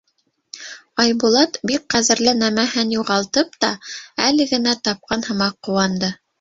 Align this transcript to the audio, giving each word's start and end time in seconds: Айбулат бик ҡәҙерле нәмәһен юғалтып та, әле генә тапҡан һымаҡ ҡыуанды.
Айбулат 1.03 1.59
бик 1.73 1.85
ҡәҙерле 1.95 2.33
нәмәһен 2.39 2.95
юғалтып 2.97 3.55
та, 3.67 3.73
әле 4.31 4.51
генә 4.57 4.77
тапҡан 4.91 5.31
һымаҡ 5.31 5.65
ҡыуанды. 5.71 6.15